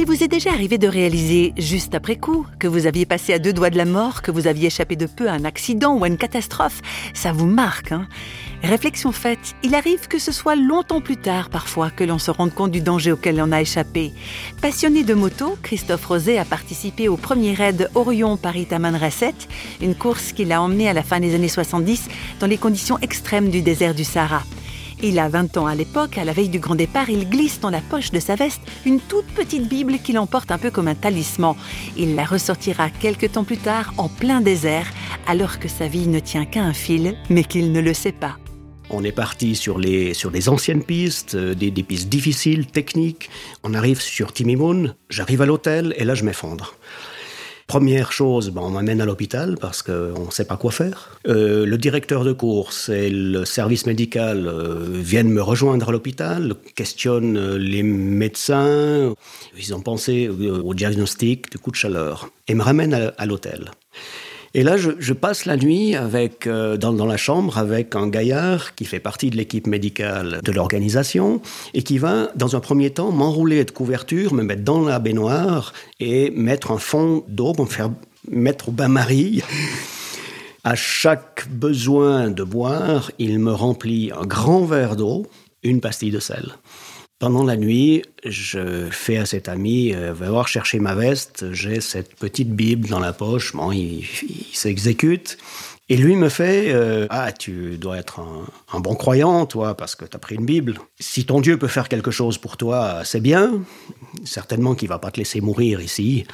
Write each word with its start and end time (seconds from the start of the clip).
S'il 0.00 0.08
vous 0.08 0.24
est 0.24 0.28
déjà 0.28 0.52
arrivé 0.52 0.78
de 0.78 0.88
réaliser, 0.88 1.52
juste 1.58 1.94
après 1.94 2.16
coup, 2.16 2.46
que 2.58 2.66
vous 2.66 2.86
aviez 2.86 3.04
passé 3.04 3.34
à 3.34 3.38
deux 3.38 3.52
doigts 3.52 3.68
de 3.68 3.76
la 3.76 3.84
mort, 3.84 4.22
que 4.22 4.30
vous 4.30 4.46
aviez 4.46 4.68
échappé 4.68 4.96
de 4.96 5.04
peu 5.04 5.28
à 5.28 5.34
un 5.34 5.44
accident 5.44 5.94
ou 5.94 6.02
à 6.04 6.08
une 6.08 6.16
catastrophe, 6.16 6.80
ça 7.12 7.32
vous 7.32 7.44
marque, 7.44 7.92
hein? 7.92 8.08
Réflexion 8.62 9.12
faite, 9.12 9.54
il 9.62 9.74
arrive 9.74 10.08
que 10.08 10.18
ce 10.18 10.32
soit 10.32 10.56
longtemps 10.56 11.02
plus 11.02 11.18
tard 11.18 11.50
parfois 11.50 11.90
que 11.90 12.02
l'on 12.02 12.18
se 12.18 12.30
rende 12.30 12.54
compte 12.54 12.70
du 12.70 12.80
danger 12.80 13.12
auquel 13.12 13.42
on 13.42 13.52
a 13.52 13.60
échappé. 13.60 14.14
Passionné 14.62 15.04
de 15.04 15.12
moto, 15.12 15.58
Christophe 15.62 16.06
Rosé 16.06 16.38
a 16.38 16.46
participé 16.46 17.08
au 17.08 17.18
premier 17.18 17.52
raid 17.52 17.90
Orion-Paris-Taman 17.94 18.96
Rasset, 18.96 19.34
une 19.82 19.94
course 19.94 20.32
qui 20.32 20.46
l'a 20.46 20.62
emmené 20.62 20.88
à 20.88 20.94
la 20.94 21.02
fin 21.02 21.20
des 21.20 21.34
années 21.34 21.48
70 21.48 22.08
dans 22.40 22.46
les 22.46 22.56
conditions 22.56 22.98
extrêmes 23.00 23.50
du 23.50 23.60
désert 23.60 23.94
du 23.94 24.04
Sahara. 24.04 24.44
Il 25.02 25.18
a 25.18 25.30
20 25.30 25.56
ans 25.56 25.66
à 25.66 25.74
l'époque, 25.74 26.18
à 26.18 26.24
la 26.24 26.34
veille 26.34 26.50
du 26.50 26.58
grand 26.58 26.74
départ, 26.74 27.08
il 27.08 27.28
glisse 27.28 27.58
dans 27.58 27.70
la 27.70 27.80
poche 27.80 28.10
de 28.10 28.20
sa 28.20 28.34
veste 28.34 28.60
une 28.84 29.00
toute 29.00 29.26
petite 29.28 29.66
Bible 29.66 29.98
qu'il 29.98 30.18
emporte 30.18 30.50
un 30.50 30.58
peu 30.58 30.70
comme 30.70 30.88
un 30.88 30.94
talisman. 30.94 31.56
Il 31.96 32.16
la 32.16 32.24
ressortira 32.24 32.90
quelques 32.90 33.32
temps 33.32 33.44
plus 33.44 33.56
tard 33.56 33.94
en 33.96 34.10
plein 34.10 34.42
désert, 34.42 34.86
alors 35.26 35.58
que 35.58 35.68
sa 35.68 35.88
vie 35.88 36.06
ne 36.06 36.18
tient 36.18 36.44
qu'à 36.44 36.62
un 36.62 36.74
fil, 36.74 37.16
mais 37.30 37.44
qu'il 37.44 37.72
ne 37.72 37.80
le 37.80 37.94
sait 37.94 38.12
pas. 38.12 38.36
On 38.90 39.02
est 39.02 39.12
parti 39.12 39.54
sur 39.54 39.78
les, 39.78 40.12
anciennes 40.48 40.82
pistes, 40.82 41.34
euh, 41.34 41.54
des, 41.54 41.70
pistes 41.70 42.08
difficiles, 42.08 42.66
techniques. 42.66 43.30
On 43.62 43.72
arrive 43.72 44.02
sur 44.02 44.32
Timimoun, 44.34 44.96
j'arrive 45.08 45.40
à 45.40 45.46
l'hôtel 45.46 45.94
et 45.96 46.04
là 46.04 46.14
je 46.14 46.24
m'effondre. 46.24 46.74
Première 47.70 48.10
chose, 48.10 48.50
ben, 48.50 48.62
on 48.62 48.70
m'amène 48.70 49.00
à 49.00 49.04
l'hôpital 49.04 49.56
parce 49.56 49.80
qu'on 49.80 50.26
ne 50.26 50.30
sait 50.32 50.44
pas 50.44 50.56
quoi 50.56 50.72
faire. 50.72 51.16
Euh, 51.28 51.64
le 51.64 51.78
directeur 51.78 52.24
de 52.24 52.32
course 52.32 52.88
et 52.88 53.10
le 53.10 53.44
service 53.44 53.86
médical 53.86 54.48
euh, 54.48 54.88
viennent 54.90 55.30
me 55.30 55.40
rejoindre 55.40 55.90
à 55.90 55.92
l'hôpital, 55.92 56.56
questionnent 56.74 57.36
euh, 57.36 57.58
les 57.58 57.84
médecins. 57.84 59.14
Ils 59.56 59.72
ont 59.72 59.82
pensé 59.82 60.28
au 60.28 60.74
diagnostic 60.74 61.48
du 61.52 61.58
coup 61.58 61.70
de 61.70 61.76
chaleur 61.76 62.30
et 62.48 62.56
me 62.56 62.62
ramènent 62.64 63.12
à 63.16 63.24
l'hôtel. 63.24 63.70
Et 64.52 64.64
là, 64.64 64.76
je, 64.76 65.12
passe 65.12 65.44
la 65.44 65.56
nuit 65.56 65.94
avec, 65.94 66.48
euh, 66.48 66.76
dans, 66.76 67.06
la 67.06 67.16
chambre 67.16 67.56
avec 67.56 67.94
un 67.94 68.08
gaillard 68.08 68.74
qui 68.74 68.84
fait 68.84 68.98
partie 68.98 69.30
de 69.30 69.36
l'équipe 69.36 69.68
médicale 69.68 70.40
de 70.42 70.52
l'organisation 70.52 71.40
et 71.72 71.84
qui 71.84 71.98
va, 71.98 72.30
dans 72.34 72.56
un 72.56 72.60
premier 72.60 72.90
temps, 72.90 73.12
m'enrouler 73.12 73.64
de 73.64 73.70
couverture, 73.70 74.34
me 74.34 74.42
mettre 74.42 74.64
dans 74.64 74.80
la 74.84 74.98
baignoire 74.98 75.72
et 76.00 76.30
mettre 76.30 76.72
un 76.72 76.78
fond 76.78 77.22
d'eau 77.28 77.52
pour 77.52 77.66
me 77.66 77.70
faire 77.70 77.90
mettre 78.28 78.70
au 78.70 78.72
bain-marie. 78.72 79.42
À 80.62 80.74
chaque 80.74 81.48
besoin 81.48 82.28
de 82.28 82.42
boire, 82.42 83.10
il 83.18 83.38
me 83.38 83.50
remplit 83.50 84.12
un 84.14 84.26
grand 84.26 84.66
verre 84.66 84.94
d'eau, 84.94 85.26
une 85.62 85.80
pastille 85.80 86.10
de 86.10 86.20
sel. 86.20 86.52
Pendant 87.20 87.44
la 87.44 87.58
nuit, 87.58 88.02
je 88.24 88.88
fais 88.90 89.18
à 89.18 89.26
cet 89.26 89.50
ami, 89.50 89.94
euh, 89.94 90.14
va 90.14 90.30
voir 90.30 90.48
chercher 90.48 90.78
ma 90.78 90.94
veste, 90.94 91.52
j'ai 91.52 91.82
cette 91.82 92.14
petite 92.14 92.48
Bible 92.48 92.88
dans 92.88 92.98
la 92.98 93.12
poche, 93.12 93.54
bon, 93.54 93.70
il, 93.72 94.06
s'exécute. 94.54 95.36
Et 95.90 95.98
lui 95.98 96.16
me 96.16 96.30
fait 96.30 96.72
euh, 96.72 97.06
Ah, 97.10 97.30
tu 97.32 97.76
dois 97.76 97.98
être 97.98 98.20
un, 98.72 98.80
bon 98.80 98.94
croyant, 98.94 99.44
toi, 99.44 99.76
parce 99.76 99.96
que 99.96 100.06
tu 100.06 100.16
as 100.16 100.18
pris 100.18 100.36
une 100.36 100.46
Bible. 100.46 100.78
Si 100.98 101.26
ton 101.26 101.42
Dieu 101.42 101.58
peut 101.58 101.68
faire 101.68 101.90
quelque 101.90 102.10
chose 102.10 102.38
pour 102.38 102.56
toi, 102.56 103.02
c'est 103.04 103.20
bien. 103.20 103.60
Certainement 104.24 104.74
qu'il 104.74 104.88
va 104.88 104.98
pas 104.98 105.10
te 105.10 105.18
laisser 105.18 105.42
mourir 105.42 105.82
ici. 105.82 106.24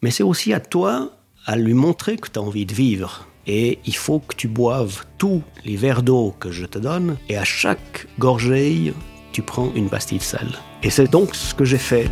Mais 0.00 0.10
c'est 0.10 0.22
aussi 0.22 0.54
à 0.54 0.60
toi 0.60 1.10
à 1.44 1.56
lui 1.56 1.74
montrer 1.74 2.16
que 2.16 2.30
tu 2.30 2.38
as 2.38 2.42
envie 2.42 2.64
de 2.64 2.72
vivre. 2.72 3.26
Et 3.46 3.80
il 3.84 3.96
faut 3.96 4.20
que 4.20 4.34
tu 4.34 4.48
boives 4.48 5.04
tous 5.18 5.42
les 5.66 5.76
verres 5.76 6.02
d'eau 6.02 6.34
que 6.40 6.50
je 6.50 6.64
te 6.64 6.78
donne. 6.78 7.18
Et 7.28 7.36
à 7.36 7.44
chaque 7.44 8.06
gorgée, 8.18 8.94
tu 9.32 9.42
prends 9.42 9.72
une 9.74 9.88
pastille 9.88 10.20
sel. 10.20 10.48
Et 10.82 10.90
c'est 10.90 11.10
donc 11.10 11.34
ce 11.34 11.54
que 11.54 11.64
j'ai 11.64 11.78
fait. 11.78 12.08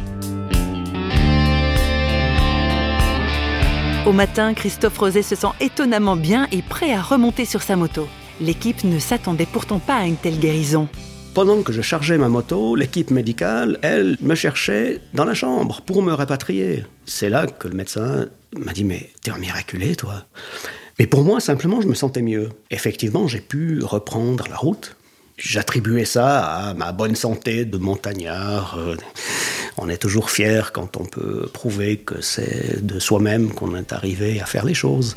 Au 4.07 4.13
matin, 4.13 4.55
Christophe 4.55 4.99
Roset 4.99 5.23
se 5.23 5.37
sent 5.37 5.53
étonnamment 5.61 6.17
bien 6.17 6.49
et 6.51 6.63
prêt 6.63 6.93
à 6.93 7.03
remonter 7.03 7.45
sur 7.45 7.63
sa 7.63 7.77
moto. 7.77 8.09
L'équipe 8.41 8.83
ne 8.85 8.99
s'attendait 8.99 9.47
pourtant 9.47 9.79
pas 9.79 9.97
à 9.97 10.07
une 10.07 10.17
telle 10.17 10.39
guérison. 10.39 10.89
Pendant 11.35 11.63
que 11.63 11.73
je 11.73 11.83
chargeais 11.83 12.19
ma 12.19 12.29
moto, 12.29 12.75
l'équipe 12.75 13.11
médicale, 13.11 13.79
elle, 13.83 14.17
me 14.21 14.35
cherchait 14.35 15.01
dans 15.15 15.25
la 15.25 15.35
chambre 15.35 15.81
pour 15.83 16.03
me 16.03 16.13
rapatrier. 16.13 16.85
C'est 17.07 17.29
là 17.29 17.47
que 17.47 17.69
le 17.69 17.75
médecin 17.75 18.27
m'a 18.59 18.73
dit 18.73 18.85
Mais 18.85 19.11
t'es 19.23 19.31
un 19.31 19.39
miraculé, 19.39 19.95
toi 19.95 20.25
Mais 20.99 21.07
pour 21.07 21.23
moi, 21.23 21.39
simplement, 21.39 21.81
je 21.81 21.87
me 21.87 21.95
sentais 21.95 22.23
mieux. 22.23 22.49
Effectivement, 22.71 23.29
j'ai 23.29 23.41
pu 23.41 23.81
reprendre 23.83 24.49
la 24.49 24.57
route. 24.57 24.97
J'attribuais 25.43 26.05
ça 26.05 26.45
à 26.45 26.75
ma 26.75 26.93
bonne 26.93 27.17
santé 27.17 27.65
de 27.65 27.79
montagnard. 27.79 28.77
Euh, 28.79 28.97
on 29.79 29.89
est 29.89 29.97
toujours 29.97 30.31
fier 30.31 30.71
quand 30.71 30.99
on 30.99 31.07
peut 31.07 31.49
prouver 31.51 31.97
que 31.97 32.21
c'est 32.21 32.85
de 32.85 32.99
soi-même 32.99 33.51
qu'on 33.55 33.75
est 33.75 33.95
arrivé 33.95 34.39
à 34.41 34.45
faire 34.45 34.67
les 34.67 34.75
choses. 34.75 35.15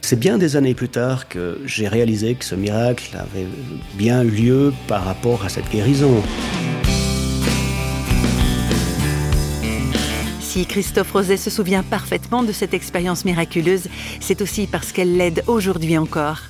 C'est 0.00 0.18
bien 0.18 0.38
des 0.38 0.54
années 0.54 0.74
plus 0.74 0.88
tard 0.88 1.28
que 1.28 1.58
j'ai 1.66 1.88
réalisé 1.88 2.36
que 2.36 2.44
ce 2.44 2.54
miracle 2.54 3.16
avait 3.16 3.48
bien 3.94 4.22
eu 4.22 4.30
lieu 4.30 4.72
par 4.86 5.04
rapport 5.04 5.44
à 5.44 5.48
cette 5.48 5.68
guérison. 5.70 6.22
Si 10.38 10.64
Christophe 10.66 11.10
Roset 11.10 11.36
se 11.36 11.50
souvient 11.50 11.82
parfaitement 11.82 12.44
de 12.44 12.52
cette 12.52 12.74
expérience 12.74 13.24
miraculeuse, 13.24 13.88
c'est 14.20 14.40
aussi 14.40 14.68
parce 14.68 14.92
qu'elle 14.92 15.16
l'aide 15.16 15.42
aujourd'hui 15.48 15.98
encore. 15.98 16.42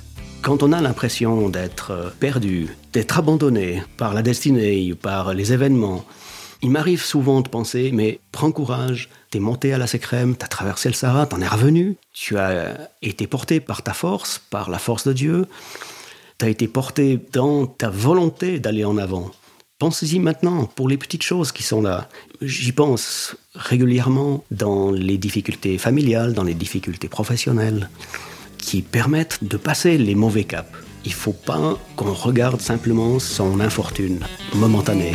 Quand 0.47 0.63
on 0.63 0.71
a 0.71 0.79
l'impression 0.79 1.49
d'être 1.49 2.13
perdu, 2.21 2.69
d'être 2.93 3.17
abandonné 3.17 3.83
par 3.97 4.13
la 4.13 4.21
destinée, 4.21 4.93
par 4.95 5.33
les 5.33 5.51
événements, 5.51 6.05
il 6.61 6.69
m'arrive 6.69 7.03
souvent 7.03 7.41
de 7.41 7.49
penser, 7.49 7.91
mais 7.93 8.21
prends 8.31 8.53
courage, 8.53 9.09
t'es 9.29 9.41
monté 9.41 9.73
à 9.73 9.77
la 9.77 9.87
Sécrème, 9.87 10.37
t'as 10.37 10.47
traversé 10.47 10.87
le 10.87 10.93
Sahara, 10.93 11.25
t'en 11.25 11.41
es 11.41 11.47
revenu, 11.49 11.97
tu 12.13 12.37
as 12.37 12.77
été 13.01 13.27
porté 13.27 13.59
par 13.59 13.83
ta 13.83 13.91
force, 13.91 14.41
par 14.49 14.69
la 14.69 14.79
force 14.79 15.05
de 15.05 15.11
Dieu, 15.11 15.47
t'as 16.37 16.47
été 16.47 16.69
porté 16.69 17.19
dans 17.33 17.65
ta 17.65 17.89
volonté 17.89 18.61
d'aller 18.61 18.85
en 18.85 18.97
avant. 18.97 19.31
Pensez-y 19.79 20.19
maintenant 20.19 20.63
pour 20.63 20.87
les 20.87 20.95
petites 20.95 21.23
choses 21.23 21.51
qui 21.51 21.63
sont 21.63 21.81
là. 21.81 22.07
J'y 22.41 22.71
pense 22.71 23.35
régulièrement 23.53 24.45
dans 24.49 24.91
les 24.91 25.17
difficultés 25.17 25.77
familiales, 25.77 26.31
dans 26.31 26.43
les 26.43 26.53
difficultés 26.53 27.09
professionnelles 27.09 27.89
qui 28.67 28.81
permettent 28.81 29.45
de 29.45 29.55
passer 29.55 29.97
les 29.97 30.13
mauvais 30.13 30.43
caps. 30.43 30.69
Il 31.05 31.11
ne 31.11 31.15
faut 31.15 31.31
pas 31.31 31.77
qu'on 31.95 32.11
regarde 32.11 32.59
simplement 32.59 33.17
son 33.17 33.61
infortune 33.61 34.19
momentanée. 34.53 35.13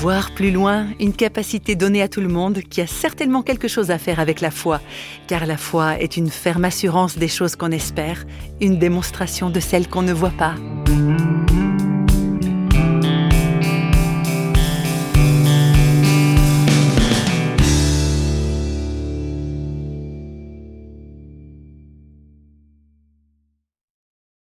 Voir 0.00 0.30
plus 0.30 0.52
loin, 0.52 0.86
une 1.00 1.12
capacité 1.12 1.74
donnée 1.74 2.02
à 2.02 2.08
tout 2.08 2.20
le 2.20 2.28
monde 2.28 2.60
qui 2.60 2.80
a 2.80 2.86
certainement 2.86 3.42
quelque 3.42 3.66
chose 3.66 3.90
à 3.90 3.98
faire 3.98 4.20
avec 4.20 4.40
la 4.40 4.52
foi, 4.52 4.80
car 5.26 5.44
la 5.44 5.56
foi 5.56 5.98
est 5.98 6.16
une 6.16 6.30
ferme 6.30 6.64
assurance 6.64 7.18
des 7.18 7.26
choses 7.26 7.56
qu'on 7.56 7.72
espère, 7.72 8.24
une 8.60 8.78
démonstration 8.78 9.50
de 9.50 9.58
celles 9.58 9.88
qu'on 9.88 10.02
ne 10.02 10.12
voit 10.12 10.30
pas. 10.30 10.54